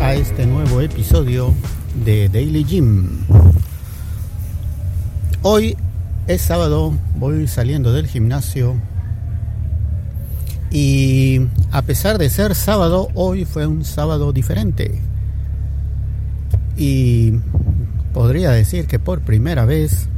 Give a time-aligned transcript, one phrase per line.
[0.00, 1.54] A este nuevo episodio
[2.04, 3.20] de Daily Gym.
[5.42, 5.76] Hoy
[6.26, 8.74] es sábado, voy saliendo del gimnasio
[10.72, 15.00] y a pesar de ser sábado, hoy fue un sábado diferente.
[16.76, 17.34] Y
[18.12, 20.08] podría decir que por primera vez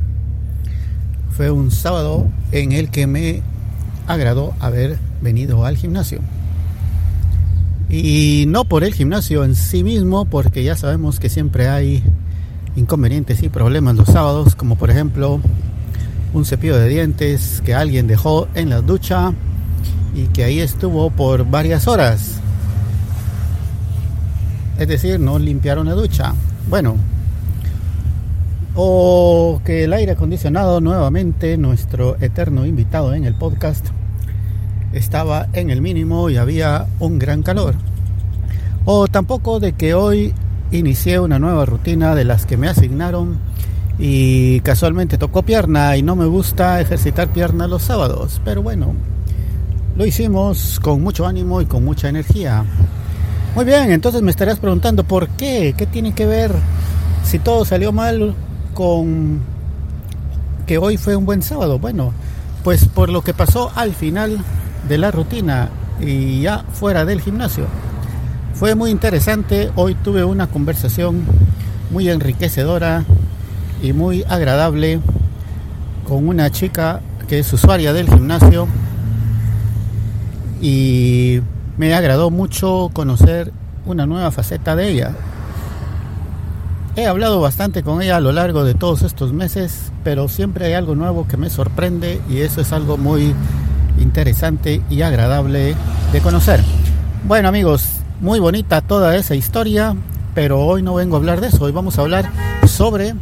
[1.37, 3.43] fue un sábado en el que me
[4.07, 6.21] agradó haber venido al gimnasio.
[7.91, 12.05] Y no por el gimnasio en sí mismo, porque ya sabemos que siempre hay
[12.77, 15.41] inconvenientes y problemas los sábados, como por ejemplo
[16.33, 19.33] un cepillo de dientes que alguien dejó en la ducha
[20.15, 22.41] y que ahí estuvo por varias horas.
[24.79, 26.33] Es decir, no limpiaron la ducha.
[26.69, 26.95] Bueno,
[28.77, 33.89] o que el aire acondicionado nuevamente, nuestro eterno invitado en el podcast,
[34.93, 37.75] estaba en el mínimo y había un gran calor.
[38.85, 40.33] O tampoco de que hoy
[40.73, 43.39] inicié una nueva rutina de las que me asignaron
[43.99, 48.95] y casualmente tocó pierna y no me gusta ejercitar pierna los sábados, pero bueno,
[49.97, 52.65] lo hicimos con mucho ánimo y con mucha energía.
[53.55, 56.53] Muy bien, entonces me estarías preguntando por qué, qué tiene que ver
[57.25, 58.35] si todo salió mal
[58.73, 59.41] con
[60.67, 61.79] que hoy fue un buen sábado.
[61.79, 62.13] Bueno,
[62.63, 64.39] pues por lo que pasó al final
[64.89, 65.69] de la rutina
[66.01, 67.67] y ya fuera del gimnasio.
[68.55, 71.25] Fue muy interesante, hoy tuve una conversación
[71.91, 73.05] muy enriquecedora
[73.83, 75.01] y muy agradable
[76.07, 78.67] con una chica que es usuaria del gimnasio
[80.61, 81.41] y
[81.79, 83.53] me agradó mucho conocer
[83.87, 85.13] una nueva faceta de ella.
[86.97, 90.73] He hablado bastante con ella a lo largo de todos estos meses, pero siempre hay
[90.75, 93.35] algo nuevo que me sorprende y eso es algo muy
[94.01, 95.75] interesante y agradable
[96.13, 96.61] de conocer.
[97.25, 97.85] Bueno amigos,
[98.21, 99.95] muy bonita toda esa historia,
[100.35, 102.31] pero hoy no vengo a hablar de eso, hoy vamos a hablar
[102.67, 103.15] sobre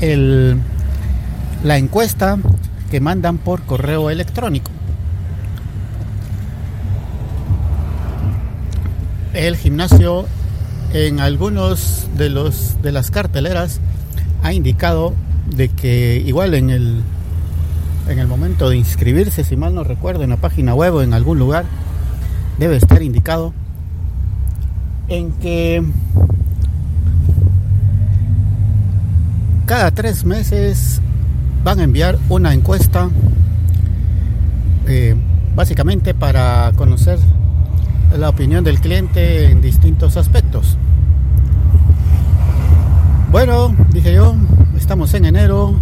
[0.00, 0.58] el,
[1.64, 2.38] la encuesta
[2.90, 4.70] que mandan por correo electrónico.
[9.32, 10.26] El gimnasio
[10.92, 13.80] en algunos de los de las carteleras
[14.42, 15.14] ha indicado
[15.56, 17.02] de que igual en el
[18.12, 21.14] en el momento de inscribirse, si mal no recuerdo, en la página web o en
[21.14, 21.64] algún lugar,
[22.58, 23.54] debe estar indicado
[25.08, 25.82] en que
[29.66, 31.00] cada tres meses
[31.64, 33.08] van a enviar una encuesta
[34.86, 35.16] eh,
[35.56, 37.18] básicamente para conocer
[38.16, 40.76] la opinión del cliente en distintos aspectos.
[43.30, 44.34] Bueno, dije yo,
[44.76, 45.74] estamos en enero,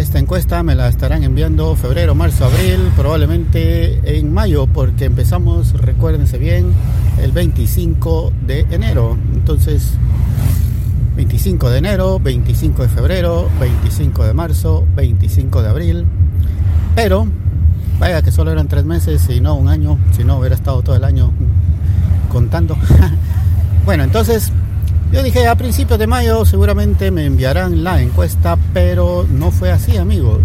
[0.00, 6.38] esta encuesta me la estarán enviando febrero, marzo, abril, probablemente en mayo, porque empezamos, recuérdense
[6.38, 6.72] bien,
[7.22, 9.18] el 25 de enero.
[9.34, 9.92] Entonces,
[11.16, 16.06] 25 de enero, 25 de febrero, 25 de marzo, 25 de abril.
[16.94, 17.26] Pero,
[17.98, 20.96] vaya que solo eran tres meses y no un año, si no hubiera estado todo
[20.96, 21.30] el año
[22.32, 22.74] contando.
[23.84, 24.50] bueno, entonces
[25.12, 29.96] yo dije a principios de mayo seguramente me enviarán la encuesta, pero no fue así
[29.96, 30.40] amigos.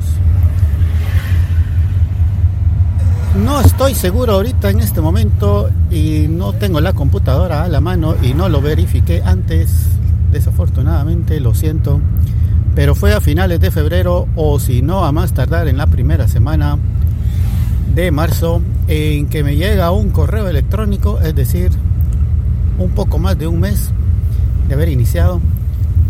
[3.44, 8.16] No estoy seguro ahorita en este momento y no tengo la computadora a la mano
[8.24, 9.72] y no lo verifiqué antes,
[10.32, 12.00] desafortunadamente, lo siento,
[12.76, 16.28] pero fue a finales de febrero o si no a más tardar en la primera
[16.28, 16.78] semana
[17.94, 21.72] de marzo en que me llega un correo electrónico, es decir,
[22.80, 23.92] un poco más de un mes
[24.68, 25.42] de haber iniciado,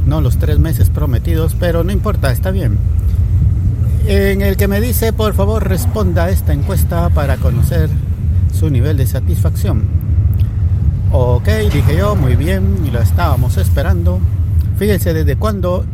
[0.06, 2.78] no los tres meses prometidos, pero no importa, está bien.
[4.08, 7.90] En el que me dice, por favor, responda a esta encuesta para conocer
[8.54, 9.84] su nivel de satisfacción.
[11.12, 14.20] Ok, dije yo, muy bien, y lo estábamos esperando.
[14.78, 15.86] Fíjense desde cuando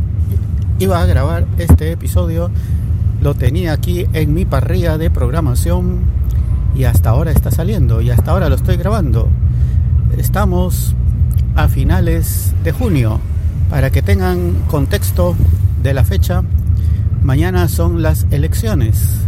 [0.79, 2.49] iba a grabar este episodio,
[3.21, 5.99] lo tenía aquí en mi parrilla de programación
[6.75, 9.29] y hasta ahora está saliendo y hasta ahora lo estoy grabando.
[10.17, 10.95] Estamos
[11.55, 13.19] a finales de junio.
[13.69, 15.35] Para que tengan contexto
[15.81, 16.43] de la fecha,
[17.23, 19.21] mañana son las elecciones.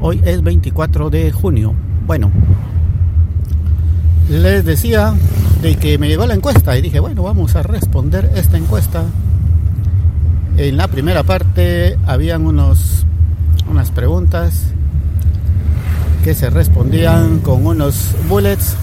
[0.00, 1.74] Hoy es 24 de junio.
[2.06, 2.30] Bueno,
[4.30, 5.14] les decía
[5.62, 9.04] de que me llegó la encuesta y dije, bueno, vamos a responder esta encuesta.
[10.56, 13.04] En la primera parte habían unos
[13.70, 14.64] unas preguntas
[16.24, 18.76] que se respondían con unos bullets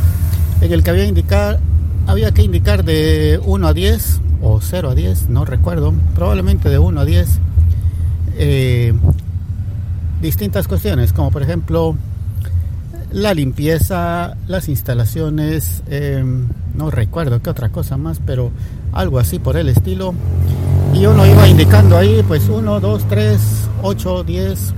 [0.62, 1.60] en el que había indicar
[2.08, 6.80] había que indicar de 1 a 10 o 0 a 10, no recuerdo, probablemente de
[6.80, 7.40] 1 a 10,
[8.38, 8.94] eh,
[10.22, 11.96] distintas cuestiones, como por ejemplo
[13.12, 18.52] la limpieza, las instalaciones, em, no recuerdo qué otra cosa más, pero
[18.92, 20.14] algo así por el estilo.
[20.94, 23.40] Y uno iba indicando ahí, pues 1, 2, 3,
[23.84, 24.74] 8, 10.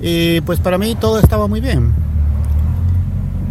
[0.00, 1.94] Y pues para mí todo estaba muy bien.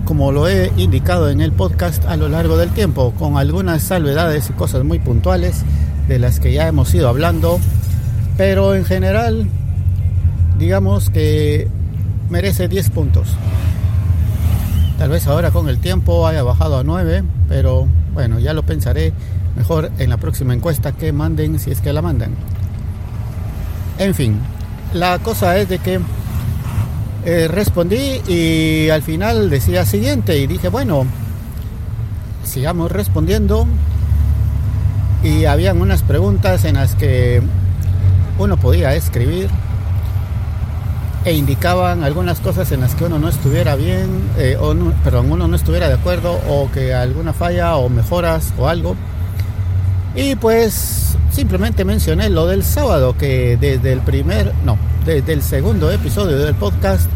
[0.08, 4.50] Como lo he indicado en el podcast a lo largo del tiempo, con algunas salvedades
[4.50, 5.64] y cosas muy puntuales
[6.08, 7.60] de las que ya hemos ido hablando.
[8.38, 9.50] Pero en general,
[10.58, 11.68] digamos que
[12.30, 13.28] merece 10 puntos.
[14.98, 19.12] Tal vez ahora con el tiempo haya bajado a 9, pero bueno, ya lo pensaré
[19.58, 22.32] mejor en la próxima encuesta que manden si es que la mandan.
[24.00, 24.40] En fin,
[24.94, 26.00] la cosa es de que
[27.30, 31.06] eh, respondí y al final decía siguiente y dije, bueno,
[32.46, 33.68] sigamos respondiendo.
[35.24, 37.42] Y habían unas preguntas en las que
[38.40, 39.50] uno podía escribir
[41.26, 45.50] e indicaban algunas cosas en las que uno no estuviera bien, eh, o perdón, uno
[45.50, 48.96] no estuviera de acuerdo, o que alguna falla o mejoras o algo.
[50.16, 55.90] Y pues simplemente mencioné lo del sábado, que desde el primer, no, desde el segundo
[55.90, 57.10] episodio del podcast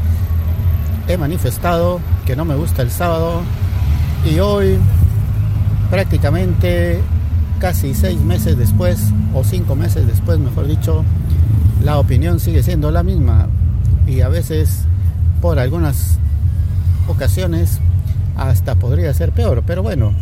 [1.09, 3.41] he manifestado que no me gusta el sábado
[4.25, 4.77] y hoy
[5.89, 7.01] prácticamente
[7.59, 11.03] casi seis meses después, o cinco meses después, mejor dicho,
[11.83, 13.47] la opinión sigue siendo la misma
[14.07, 14.85] y a veces
[15.41, 16.17] por algunas
[17.09, 17.81] ocasiones
[18.37, 20.13] hasta podría ser peor, pero bueno.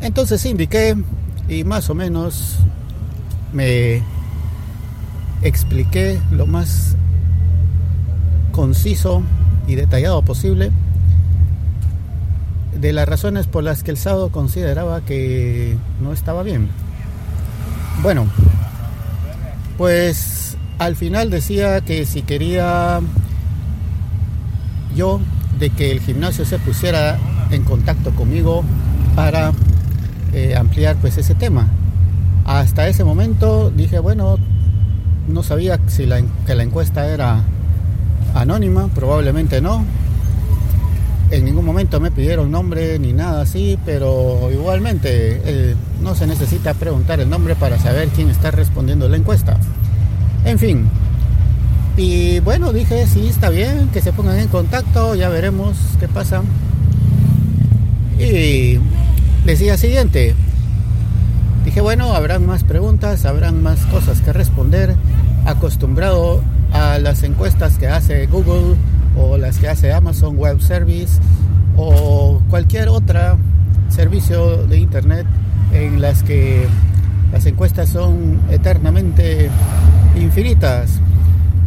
[0.00, 0.96] Entonces indiqué
[1.50, 2.56] y más o menos
[3.52, 4.02] me
[5.42, 6.96] expliqué lo más
[8.52, 9.22] conciso
[9.66, 10.70] y detallado posible
[12.80, 16.68] de las razones por las que el sábado consideraba que no estaba bien.
[18.02, 18.26] Bueno,
[19.78, 23.00] pues al final decía que si quería
[24.94, 25.20] yo
[25.58, 27.18] de que el gimnasio se pusiera
[27.50, 28.62] en contacto conmigo
[29.14, 29.52] para
[30.32, 31.68] eh, ampliar pues ese tema.
[32.44, 34.38] Hasta ese momento dije, bueno,
[35.28, 37.42] no sabía si la, que la encuesta era
[38.34, 39.84] anónima, probablemente no.
[41.30, 46.74] En ningún momento me pidieron nombre ni nada así, pero igualmente eh, no se necesita
[46.74, 49.58] preguntar el nombre para saber quién está respondiendo la encuesta.
[50.44, 50.88] En fin.
[51.96, 56.42] Y bueno, dije, sí, está bien, que se pongan en contacto, ya veremos qué pasa.
[58.18, 58.78] Y
[59.44, 60.34] decía siguiente.
[61.64, 64.94] Dije, bueno, habrán más preguntas, habrán más cosas que responder.
[65.46, 68.74] Acostumbrado a las encuestas que hace Google
[69.16, 71.20] o las que hace Amazon Web Service
[71.76, 73.38] o cualquier otro
[73.88, 75.24] servicio de Internet
[75.72, 76.66] en las que
[77.32, 79.48] las encuestas son eternamente
[80.20, 80.98] infinitas,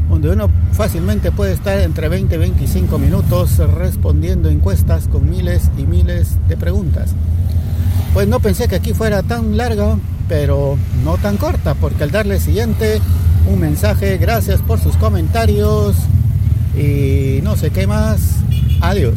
[0.09, 5.83] donde uno fácilmente puede estar entre 20 y 25 minutos respondiendo encuestas con miles y
[5.83, 7.15] miles de preguntas.
[8.13, 9.97] Pues no pensé que aquí fuera tan larga,
[10.27, 12.99] pero no tan corta, porque al darle siguiente
[13.49, 15.95] un mensaje, gracias por sus comentarios
[16.77, 18.37] y no sé qué más,
[18.79, 19.15] adiós.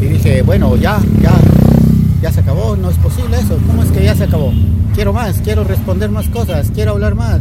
[0.00, 1.32] Y dije, bueno, ya, ya,
[2.20, 4.52] ya se acabó, no es posible eso, ¿cómo es que ya se acabó?
[4.94, 7.40] Quiero más, quiero responder más cosas, quiero hablar más.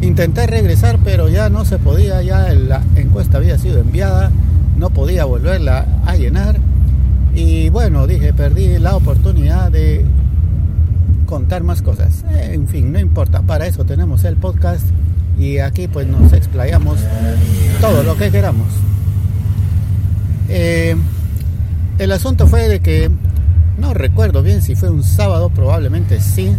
[0.00, 4.30] Intenté regresar, pero ya no se podía, ya la encuesta había sido enviada,
[4.76, 6.56] no podía volverla a llenar.
[7.34, 9.35] Y bueno, dije, perdí la oportunidad
[11.26, 12.24] contar más cosas.
[12.30, 14.86] En fin, no importa, para eso tenemos el podcast
[15.38, 16.98] y aquí pues nos explayamos
[17.80, 18.68] todo lo que queramos.
[20.48, 20.96] Eh,
[21.98, 23.10] el asunto fue de que
[23.78, 26.52] no recuerdo bien si fue un sábado, probablemente sí,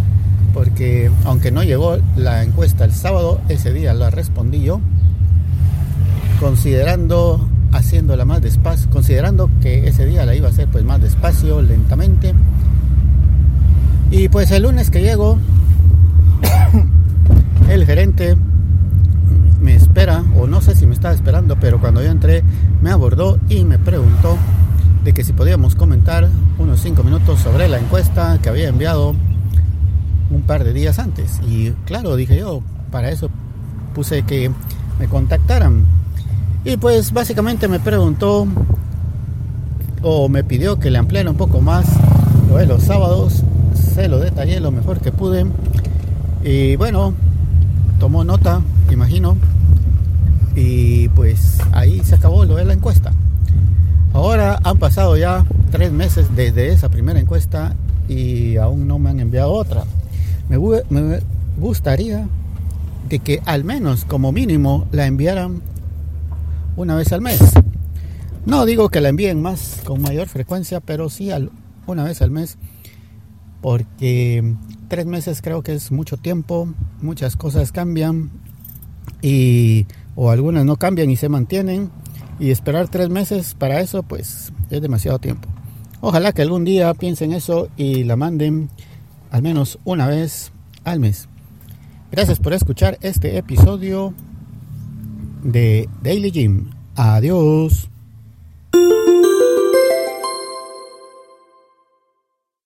[0.53, 4.81] porque aunque no llegó la encuesta el sábado, ese día la respondí yo,
[6.39, 11.61] considerando haciéndola más despacio, considerando que ese día la iba a hacer pues más despacio,
[11.61, 12.33] lentamente.
[14.09, 15.37] Y pues el lunes que llego,
[17.69, 18.37] el gerente
[19.61, 22.43] me espera, o no sé si me estaba esperando, pero cuando yo entré
[22.81, 24.37] me abordó y me preguntó
[25.03, 29.15] de que si podíamos comentar unos 5 minutos sobre la encuesta que había enviado
[30.29, 31.39] un par de días antes.
[31.47, 32.61] Y claro, dije yo,
[32.91, 33.29] para eso
[33.93, 34.51] puse que
[34.99, 35.85] me contactaran.
[36.63, 38.47] Y pues básicamente me preguntó
[40.01, 41.85] o me pidió que le ampliara un poco más
[42.49, 43.43] lo de los sábados.
[44.07, 45.45] Lo detallé lo mejor que pude.
[46.43, 47.13] Y bueno,
[47.99, 48.61] tomó nota,
[48.91, 49.37] imagino.
[50.55, 53.11] Y pues ahí se acabó lo de la encuesta.
[54.13, 57.75] Ahora han pasado ya tres meses desde esa primera encuesta
[58.07, 59.83] y aún no me han enviado otra
[60.49, 61.19] me,
[61.57, 62.27] gustaría
[63.09, 65.61] de que al menos como mínimo la enviaran
[66.75, 67.39] una vez al mes.
[68.45, 71.29] No digo que la envíen más con mayor frecuencia, pero sí
[71.85, 72.57] una vez al mes,
[73.61, 74.55] porque
[74.87, 78.29] tres meses creo que es mucho tiempo, muchas cosas cambian
[79.21, 79.85] y
[80.15, 81.89] o algunas no cambian y se mantienen
[82.39, 85.47] y esperar tres meses para eso pues es demasiado tiempo.
[86.01, 88.69] Ojalá que algún día piensen eso y la manden
[89.31, 90.51] al menos una vez
[90.83, 91.27] al mes.
[92.11, 94.13] Gracias por escuchar este episodio
[95.43, 96.69] de Daily Gym.
[96.95, 97.89] Adiós.